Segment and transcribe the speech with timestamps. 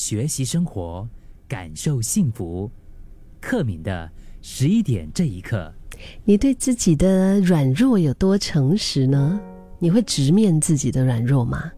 [0.00, 1.06] 学习生活，
[1.46, 2.70] 感受幸福。
[3.38, 5.70] 克敏的十一点这一刻，
[6.24, 9.38] 你对自己的软弱有多诚实呢？
[9.78, 11.70] 你会直面自己的软弱吗？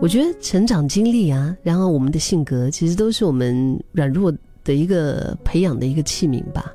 [0.00, 4.32] 我觉得成长经历啊，然后我们的性格，其实都是我们软弱
[4.64, 6.72] 的一个培养的一个器皿吧。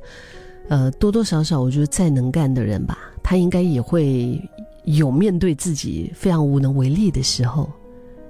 [0.69, 4.39] 呃，多多少少，我觉得再能干的人吧，他应该也会
[4.83, 7.67] 有面对自己非常无能为力的时候，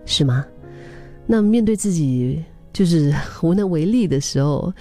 [0.05, 0.45] 是吗？
[1.27, 4.73] 那面对自己就是 无能为力的时候，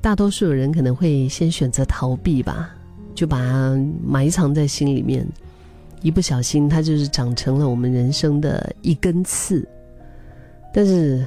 [0.00, 2.70] 大多数人可能会先选择逃避吧，
[3.14, 5.26] 就把它埋藏在心里面，
[6.02, 9.66] 一不小心它就是长成了我们人生的一根刺。
[10.74, 11.26] 但是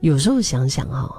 [0.00, 1.10] 有时候想想哈，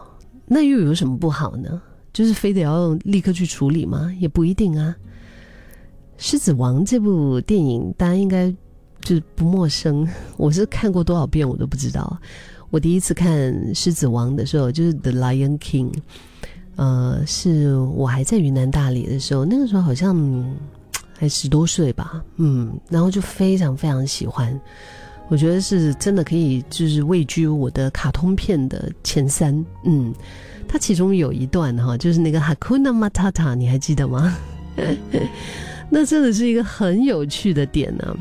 [0.45, 1.81] 那又有什么不好呢？
[2.13, 4.11] 就是非得要立刻去处理吗？
[4.19, 4.95] 也不一定啊。
[6.17, 8.51] 《狮子王》这部电影，大家应该
[9.07, 10.05] 就是不陌生。
[10.35, 12.19] 我是看过多少遍，我都不知道。
[12.69, 13.31] 我第一次看
[13.73, 15.91] 《狮子王》的时候，就是《The Lion King》，
[16.75, 20.45] 呃，是我还在云南大理的时候，那个时候好像
[21.17, 24.59] 还十多岁吧，嗯，然后就非常非常喜欢。
[25.29, 30.13] 我觉得是真的可以，就是位居我的卡通片的前三，嗯。
[30.69, 34.37] 它其中有一段哈，就是那个 Hakuna Matata，你还记得吗？
[35.89, 38.17] 那真的是一个很有趣的点呢。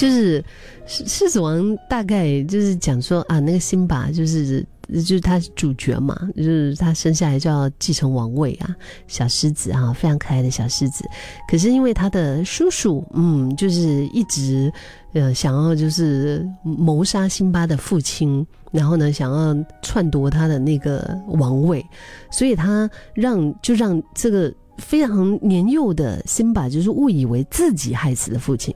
[0.00, 0.44] 就是
[0.86, 8.74] 狮狮子王大概就是讲说啊，那个辛巴就是就是他主角嘛，就是他生下来就要继承王位啊，
[9.06, 11.04] 小狮子哈，非常可爱的小狮子。
[11.48, 14.72] 可是因为他的叔叔，嗯，就是一直
[15.12, 18.46] 呃想要就是谋杀辛巴的父亲。
[18.72, 21.84] 然后呢，想要篡夺他的那个王位，
[22.30, 28.72] 所以他让就让这个非常年幼的辛巴就是误以为自己害死了父亲，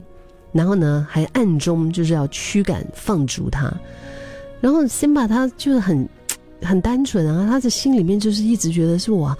[0.55, 3.71] 然后呢还暗中就是要驱赶放逐他，
[4.61, 6.07] 然后辛巴他就是很
[6.63, 9.37] 很单纯啊，他的心里面就是一直觉得是我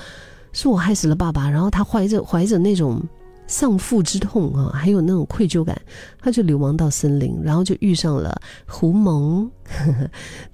[0.52, 3.02] 是我害死了爸爸，然后他怀着怀着那种。
[3.48, 5.80] 丧父之痛啊，还有那种愧疚感，
[6.20, 9.48] 他就流亡到森林，然后就遇上了胡蒙，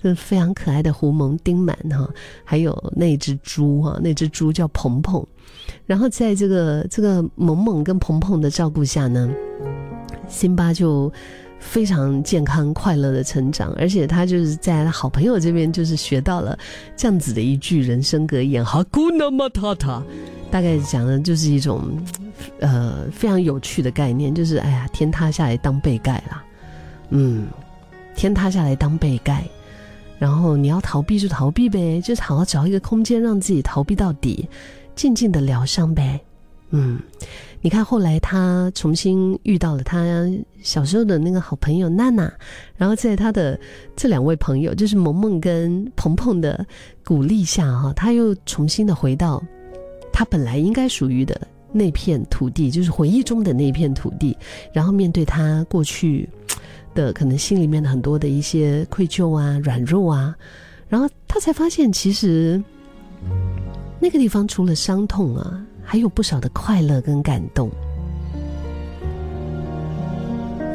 [0.04, 2.10] 这 非常可爱的胡蒙丁满哈，
[2.44, 5.26] 还有那只猪哈，那只猪叫鹏鹏，
[5.86, 9.32] 然后在这个这个萌萌跟鹏鹏的照顾下呢，
[10.32, 11.12] 辛巴就
[11.60, 16.58] 非常健康快乐的成长，而且他就是在好朋友这边就是学到了
[16.96, 20.02] 这样子的一句人生格言哈，姑那么塔塔，
[20.50, 21.82] 大概讲的就是一种。
[22.60, 26.44] 呃，非常有趣的概念，就是哎呀，天塌下来当被盖啦，
[27.10, 27.46] 嗯，
[28.16, 29.44] 天塌下来当被盖，
[30.18, 34.48] 然后你要逃避就逃避呗，就好好找一个空间让自己逃避到底，
[34.96, 36.20] 静静的疗伤呗，
[36.72, 37.00] 嗯，
[37.62, 40.04] 你看后来他重新遇到了他
[40.62, 42.32] 小时候的那个好朋友娜娜，
[42.76, 43.60] 然后在他的
[43.96, 46.66] 这两位朋友，就是萌萌跟鹏鹏的
[47.06, 49.42] 鼓励下哈，他又重新的回到
[50.12, 51.40] 他本来应该属于的。
[51.74, 54.38] 那片土地就是回忆中的那片土地，
[54.74, 56.28] 然后面对他过去
[56.94, 60.36] 的可能心里面的很多的一些愧疚啊、软弱啊，
[60.90, 62.62] 然后他才发现，其实
[64.02, 67.70] 那个地方除了伤痛啊，还有不少的快乐跟感动。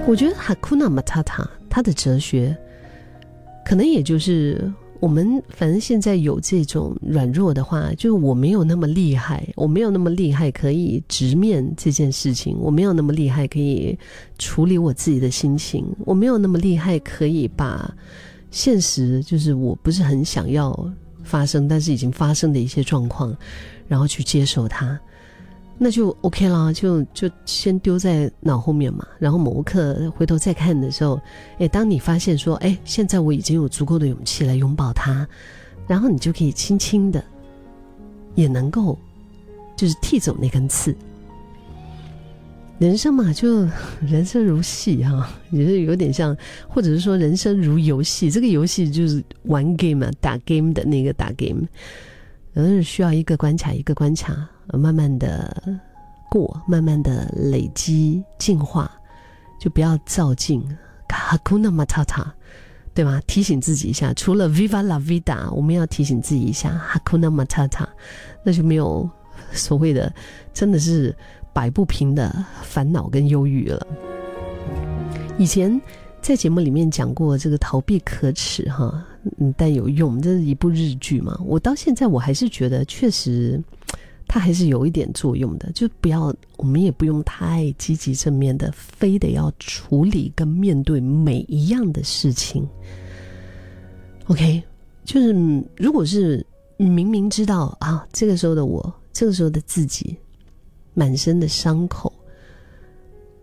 [0.07, 2.55] 我觉得哈库纳马塔塔他的哲学，
[3.65, 4.71] 可能也就是。
[4.99, 13.99] 我们反正现在有这种软弱的话，就我没有那么厉害，我没有那么厉害可以直面这件事情，我没有那么厉害可以
[14.39, 17.95] 处理我自己的心情，我没有那么厉害可以把
[18.51, 20.75] 现实就是我不是很想要
[21.23, 23.37] 发生，但是已经发生的一些状况，
[23.89, 24.99] 然后去接受它。
[25.79, 29.07] 那就 OK 了，就就先丢在脑后面嘛。
[29.19, 31.21] 然后某刻回头再看的时候，
[31.59, 35.29] 哎，当你发现说，哎，现在我已经有足够的勇气来拥抱它，
[35.87, 37.23] 然后你就可以轻轻的，
[38.35, 38.99] 也能够，
[39.77, 40.97] 就是剃走那根刺。
[42.79, 43.67] 人生嘛，就
[44.01, 46.37] 人生如戏哈，也是有点像，
[46.69, 48.31] 或者是说人生如游戏。
[48.31, 51.63] 这个游戏就是玩 game 嘛，打 game 的那个打 game，
[52.57, 54.35] 嗯，需要一个关卡一个关卡。
[54.73, 55.79] 慢慢的
[56.29, 58.91] 过，慢慢的累积进化，
[59.61, 60.67] 就不要照镜。
[61.07, 62.35] 卡库纳马塔塔，
[62.93, 63.21] 对吗？
[63.29, 67.89] 提醒自己一下，除了 Viva la vida，我们要提醒自己一下，哈库纳马塔塔，
[68.43, 69.09] 那就没有
[69.53, 70.13] 所谓的
[70.53, 71.15] 真的是
[71.53, 73.87] 摆不平的烦恼跟忧郁了。
[75.39, 75.81] 以前
[76.21, 79.05] 在节目里面讲过这个逃避可耻哈，
[79.39, 81.39] 嗯，但有用，这是一部日剧嘛。
[81.45, 83.63] 我到现在我还是觉得确实。
[84.29, 92.69] 它还是有一点作用的，就不要，我们也不用太积极正面的，非得要处理跟面对每一样的事情。
[94.27, 94.61] OK，
[95.05, 95.33] 就是
[95.77, 96.45] 如果是
[96.77, 100.17] 明明知道啊，这个时候的我，这个时候的自己，
[100.93, 102.13] 满身的伤口，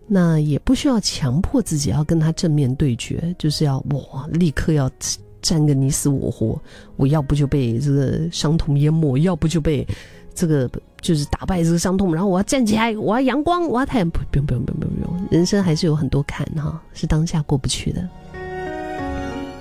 [0.06, 4.90] 那也不需要强迫自己要跟他正面对决，就是要哇，立刻要
[5.40, 6.60] 战个你死我活，
[6.96, 9.86] 我要不就被这个伤痛淹没，要不就被
[10.34, 10.70] 这个
[11.00, 18.08] 就是打败这个伤痛，然后我要站起来，我要阳光，我要太阳，不用不用不用不用不用，人生还是有很多坎哈，是当下过不去的，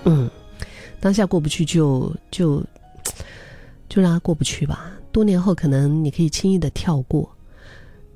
[0.06, 0.30] 嗯。
[1.00, 2.63] 当下过不去，就就
[3.90, 4.90] 就让他过不去吧。
[5.12, 7.30] 多年后，可能你可以轻易的跳过。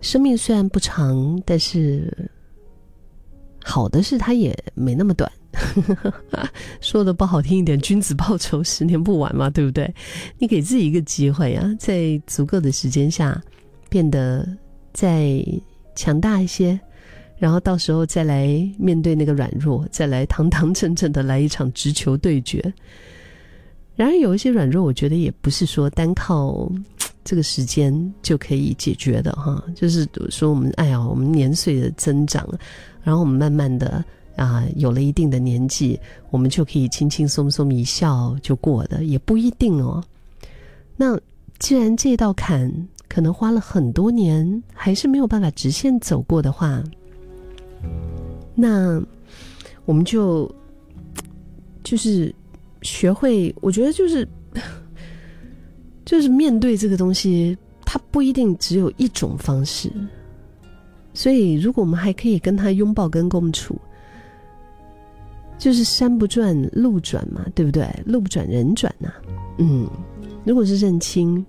[0.07, 2.09] 生命虽然不长，但是
[3.61, 5.29] 好的是它也没那么短。
[6.79, 9.93] 说的不好听一点，君子报仇，十年不晚嘛，对不对？
[10.37, 13.43] 你给自己一个机会啊，在足够的时间下，
[13.89, 14.47] 变得
[14.93, 15.43] 再
[15.93, 16.79] 强大一些。
[17.37, 18.47] 然后到时候再来
[18.79, 22.73] 面对那个软弱，再来堂堂正正的来一场直球对决。
[23.93, 26.71] 然而有一些软弱，我觉得也不是说单靠
[27.27, 29.61] 这个时间就可以解决的哈。
[29.75, 32.47] 就是说我们哎呀，我们年岁的增长，
[33.03, 34.01] 然后我们慢慢的
[34.37, 40.01] 啊有了一定的年纪，我们就可以轻轻松松一笑就过的，也不一定哦。
[40.95, 41.19] 那
[41.59, 42.71] 既然这道坎
[43.09, 46.81] 可能花了很多年，还是没有办法直线走过的话，
[48.55, 49.03] 那
[49.83, 50.49] 我们就
[51.83, 52.33] 就是
[52.83, 54.27] 学会，我觉得就是
[56.07, 59.91] 就是面对这个东西，它不一定只有一种方式。
[61.13, 63.75] 所以，如果我们还可以跟他拥抱跟共处，
[65.57, 67.85] 就是山不转路转嘛，对不对？
[68.05, 69.11] 路不转人转呐。
[69.57, 69.89] 嗯，
[70.45, 71.45] 如果是认清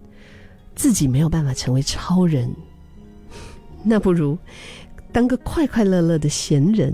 [0.75, 2.50] 自己没有办法成为超人，
[3.84, 4.37] 那不如。
[5.12, 6.93] 当个快快乐乐的闲人，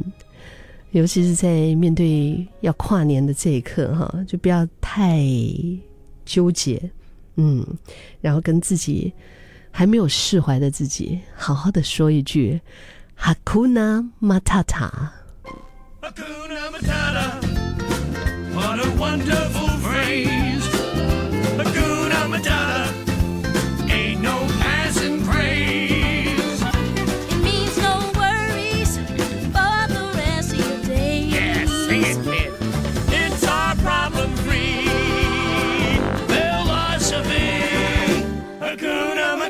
[0.90, 5.25] 尤其是在面对要跨年的这一刻，哈，就不要太
[6.25, 6.90] 纠结，
[7.37, 7.67] 嗯，
[8.21, 9.13] 然后跟自己
[9.71, 12.61] 还没有释怀的自己，好好的说一句
[13.15, 14.63] “哈库纳马塔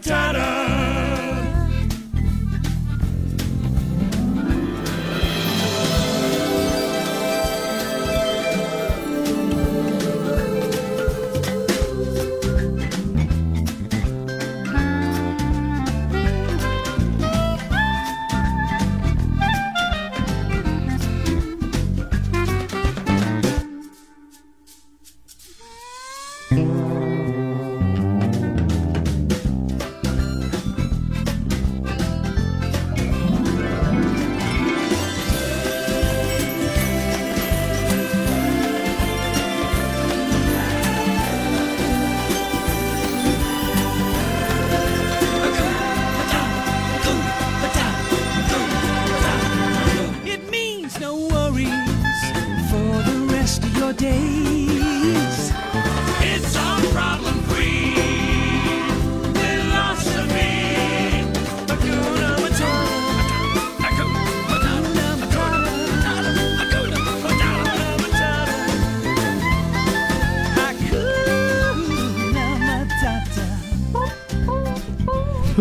[0.01, 0.33] 塔”。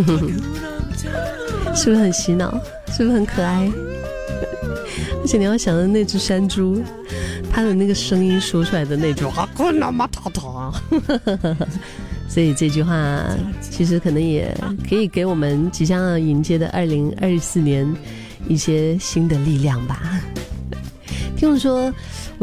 [1.76, 2.52] 是不是很洗脑？
[2.92, 3.70] 是不是很可爱？
[5.22, 6.84] 而且你要想的那只山猪，
[7.52, 10.74] 它的那个声音说出来的那种啊，那么塔塔，
[12.28, 13.24] 所以这句话
[13.62, 14.56] 其实可能也
[14.88, 17.92] 可以给我们即将要迎接的二零二四年
[18.48, 20.22] 一些新的力量吧。
[21.36, 21.92] 听我说。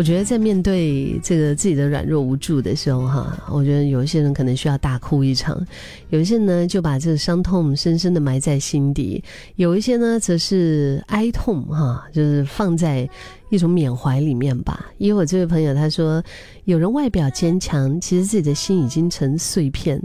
[0.00, 5.62] 我觉得在面对这个自己的软弱无助的时候，哈，我觉得有一些人可能需要大哭一场，
[6.08, 9.22] 有一些呢就把这个伤痛深深的埋在心底，
[9.56, 13.06] 有一些呢则是哀痛，哈，就是放在
[13.50, 14.86] 一种缅怀里面吧。
[14.96, 16.24] 因为我这位朋友他说，
[16.64, 20.00] 有人外表坚强，其实自己的心已经成碎片，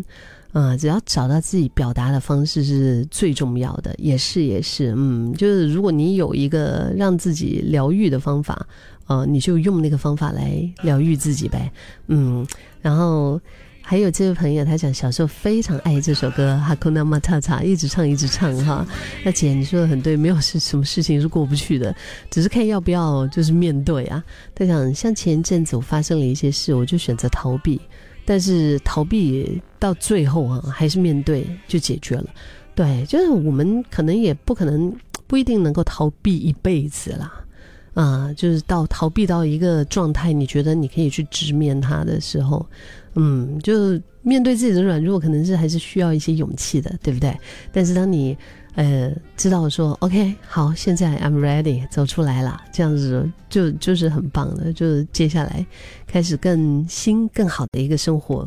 [0.61, 3.93] 啊，只要找到自己表达的方式是最重要的。
[3.97, 8.65] 也是也是，嗯，就是如果你有一个让自己疗愈的方法。
[9.07, 11.71] 哦，你就用那个方法来疗愈自己呗，
[12.07, 12.43] 嗯，
[12.81, 13.39] 然后
[13.79, 18.83] 还有这位朋友，他讲小时候非常爱这首歌《Hakuna Matata》，一直唱一直唱哈。
[19.23, 21.95] 那姐你说的很对，没有是什么事情是过不去的，
[22.31, 24.23] 只是看要不要就是面对啊。
[24.55, 27.79] 他讲像前一阵子我发生了一些事，我就选择逃避，
[28.25, 32.25] 但是逃避到最后啊，还是面对就解决了。
[32.73, 34.93] 对，就是我们可能也不可能
[35.27, 37.31] 不一定能够逃避一辈子啦。
[37.93, 42.65] 啊，就是到逃避到一个状态，你觉得你可以去直面它的时候，
[43.13, 47.33] 嗯，就面对自己的软弱，可能是还是需要一些勇气的，对不对？
[47.71, 48.37] 但是当你
[48.75, 55.65] 呃知道说，OK，好，现在 I'm ready，走出来了，这样子就就是很棒的，就是接下来
[56.05, 58.43] 开始更新更好的一个生活。